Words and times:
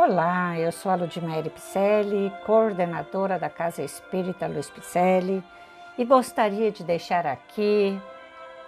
Olá, 0.00 0.56
eu 0.56 0.70
sou 0.70 0.92
a 0.92 0.94
Ludmere 0.94 1.50
Picelli, 1.50 2.32
coordenadora 2.46 3.36
da 3.36 3.50
Casa 3.50 3.82
Espírita 3.82 4.46
Luiz 4.46 4.70
Picelli, 4.70 5.42
e 5.98 6.04
gostaria 6.04 6.70
de 6.70 6.84
deixar 6.84 7.26
aqui 7.26 8.00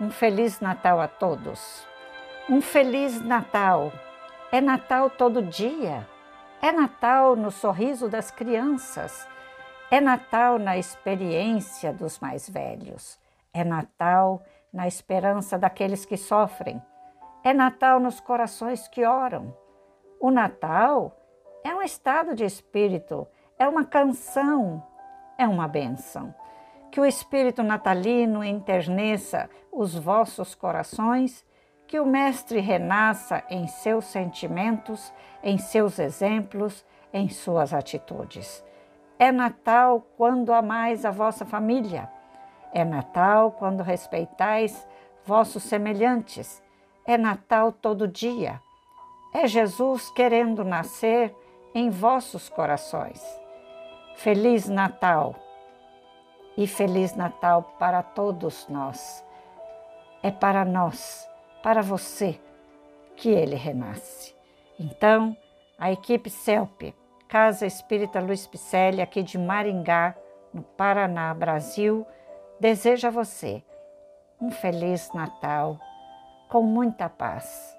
um 0.00 0.10
Feliz 0.10 0.58
Natal 0.58 1.00
a 1.00 1.06
todos. 1.06 1.86
Um 2.48 2.60
Feliz 2.60 3.24
Natal. 3.24 3.92
É 4.50 4.60
Natal 4.60 5.08
todo 5.08 5.40
dia. 5.40 6.04
É 6.60 6.72
Natal 6.72 7.36
no 7.36 7.52
sorriso 7.52 8.08
das 8.08 8.32
crianças. 8.32 9.24
É 9.88 10.00
Natal 10.00 10.58
na 10.58 10.78
experiência 10.78 11.92
dos 11.92 12.18
mais 12.18 12.50
velhos. 12.50 13.20
É 13.54 13.62
Natal 13.62 14.42
na 14.72 14.88
esperança 14.88 15.56
daqueles 15.56 16.04
que 16.04 16.16
sofrem. 16.16 16.82
É 17.44 17.54
Natal 17.54 18.00
nos 18.00 18.18
corações 18.18 18.88
que 18.88 19.06
oram. 19.06 19.56
O 20.18 20.32
Natal 20.32 21.19
é 21.62 21.74
um 21.74 21.82
estado 21.82 22.34
de 22.34 22.44
espírito, 22.44 23.26
é 23.58 23.68
uma 23.68 23.84
canção, 23.84 24.82
é 25.36 25.46
uma 25.46 25.68
bênção. 25.68 26.34
Que 26.90 27.00
o 27.00 27.06
espírito 27.06 27.62
natalino 27.62 28.42
enterneça 28.42 29.48
os 29.70 29.94
vossos 29.94 30.54
corações, 30.54 31.46
que 31.86 32.00
o 32.00 32.06
Mestre 32.06 32.60
renasça 32.60 33.44
em 33.50 33.66
seus 33.66 34.06
sentimentos, 34.06 35.12
em 35.42 35.58
seus 35.58 35.98
exemplos, 35.98 36.84
em 37.12 37.28
suas 37.28 37.74
atitudes. 37.74 38.64
É 39.18 39.30
Natal 39.30 40.06
quando 40.16 40.52
amais 40.52 41.04
a 41.04 41.10
vossa 41.10 41.44
família. 41.44 42.08
É 42.72 42.84
Natal 42.84 43.52
quando 43.52 43.82
respeitais 43.82 44.86
vossos 45.24 45.62
semelhantes. 45.62 46.62
É 47.04 47.18
Natal 47.18 47.70
todo 47.70 48.08
dia. 48.08 48.60
É 49.34 49.46
Jesus 49.46 50.10
querendo 50.10 50.64
nascer 50.64 51.34
em 51.74 51.90
vossos 51.90 52.48
corações. 52.48 53.22
Feliz 54.16 54.68
Natal 54.68 55.34
e 56.56 56.66
Feliz 56.66 57.14
Natal 57.14 57.62
para 57.78 58.02
todos 58.02 58.68
nós. 58.68 59.24
É 60.22 60.30
para 60.30 60.64
nós, 60.64 61.28
para 61.62 61.80
você, 61.80 62.38
que 63.16 63.30
ele 63.30 63.56
renasce. 63.56 64.34
Então, 64.78 65.36
a 65.78 65.90
equipe 65.90 66.28
CELP, 66.28 66.94
Casa 67.28 67.66
Espírita 67.66 68.20
Luiz 68.20 68.46
Picelli, 68.46 69.00
aqui 69.00 69.22
de 69.22 69.38
Maringá, 69.38 70.14
no 70.52 70.62
Paraná, 70.62 71.32
Brasil, 71.32 72.06
deseja 72.58 73.08
a 73.08 73.12
você 73.12 73.62
um 74.40 74.50
Feliz 74.50 75.10
Natal 75.14 75.78
com 76.48 76.62
muita 76.62 77.08
paz, 77.08 77.76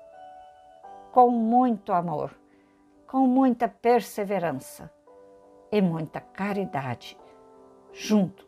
com 1.12 1.30
muito 1.30 1.92
amor 1.92 2.41
com 3.12 3.28
muita 3.28 3.67
perseverança 3.67 4.90
e 5.70 5.81
muita 5.81 6.22
caridade, 6.22 7.20
junto, 7.92 8.48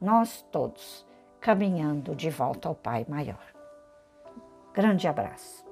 nós 0.00 0.46
todos, 0.52 1.04
caminhando 1.40 2.14
de 2.14 2.30
volta 2.30 2.68
ao 2.68 2.76
Pai 2.76 3.04
Maior. 3.08 3.44
Grande 4.72 5.08
abraço. 5.08 5.66